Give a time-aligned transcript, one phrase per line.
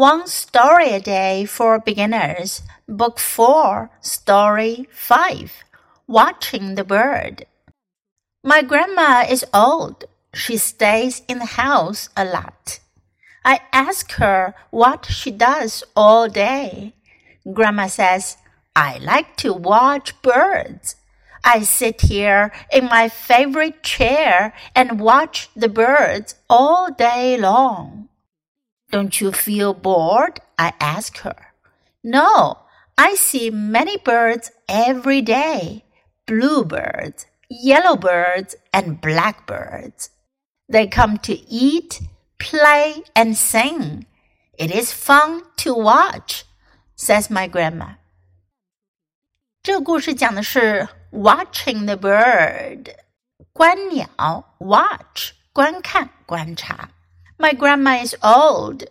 [0.00, 5.52] One Story a Day for Beginners, Book 4, Story 5
[6.06, 7.44] Watching the Bird.
[8.42, 10.06] My grandma is old.
[10.32, 12.80] She stays in the house a lot.
[13.44, 16.94] I ask her what she does all day.
[17.52, 18.38] Grandma says,
[18.74, 20.96] I like to watch birds.
[21.44, 27.99] I sit here in my favorite chair and watch the birds all day long.
[28.91, 30.39] Don't you feel bored?
[30.57, 31.53] I ask her.
[32.03, 32.59] No,
[32.97, 35.83] I see many birds every day.
[36.27, 40.09] Bluebirds, yellowbirds, and blackbirds.
[40.67, 42.01] They come to eat,
[42.39, 44.05] play, and sing.
[44.57, 46.45] It is fun to watch,
[46.95, 47.97] says my grandma.
[49.61, 52.95] 这个故事讲的是 watching the bird，
[53.51, 56.89] 观鸟，watch 观看观察。
[57.39, 58.87] my grandma is old.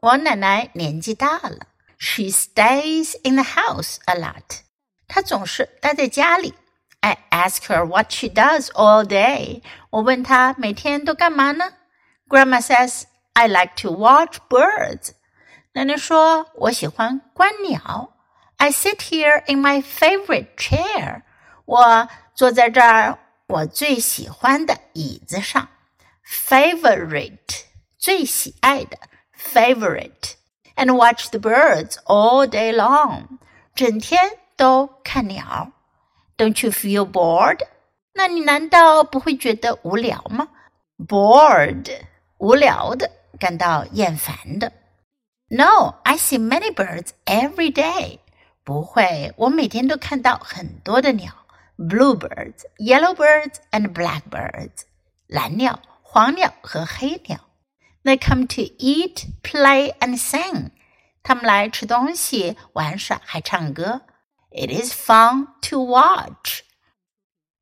[0.00, 1.66] 我奶奶年纪大了。
[1.98, 4.62] She stays in the house a lot.
[5.06, 6.54] 她总是待在家里。
[7.00, 9.62] I ask her what she does all day.
[9.90, 11.72] 我问她每天都干嘛呢？
[12.28, 15.10] Grandma says I like to watch birds.
[15.74, 18.14] 奶奶说我喜欢观鸟。
[18.56, 21.22] I sit here in my favorite chair.
[21.64, 25.68] 我坐在这儿我最喜欢的椅子上。
[26.24, 27.55] Favorite
[28.06, 28.98] 最喜爱的
[29.36, 30.34] favorite
[30.76, 33.38] and watch the birds all day long，
[33.74, 34.20] 整天
[34.56, 35.72] 都看鸟。
[36.36, 37.60] Don't you feel bored？
[38.14, 40.48] 那你难道不会觉得无聊吗？
[40.98, 42.02] Bored，
[42.38, 44.72] 无聊的，感到厌烦的。
[45.48, 48.18] No, I see many birds every day。
[48.64, 51.32] 不会，我每天都看到很多的鸟，
[51.76, 54.82] bluebirds, yellowbirds and blackbirds，
[55.26, 57.38] 蓝鸟、黄鸟和黑鸟。
[58.06, 60.70] they come to eat, play, and sing.
[61.22, 64.02] 他们来吃东西、玩耍，还唱歌。
[64.50, 66.62] It is fun to watch.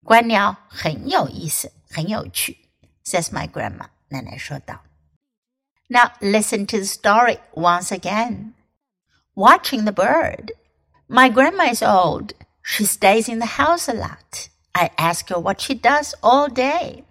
[0.02, 2.56] 观鸟很有意思，很有趣，
[3.04, 3.86] says my grandma.
[4.08, 4.80] 奶奶说道。
[5.88, 8.54] Now listen to the story once again.
[9.34, 10.52] Watching the bird.
[11.06, 12.32] My grandma is old.
[12.62, 14.48] She stays in the house a lot.
[14.72, 17.04] I ask her what she does all day.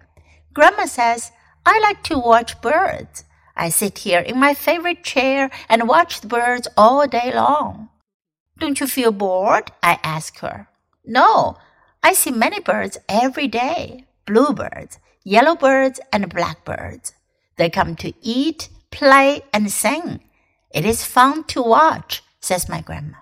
[0.52, 1.30] Grandma says
[1.64, 3.23] I like to watch birds.
[3.55, 7.89] I sit here in my favorite chair and watch the birds all day long.
[8.59, 9.71] Don't you feel bored?
[9.81, 10.67] I ask her.
[11.05, 11.57] No,
[12.03, 17.13] I see many birds every day bluebirds, yellowbirds, and blackbirds.
[17.57, 20.21] They come to eat, play, and sing.
[20.71, 23.17] It is fun to watch, says my grandma.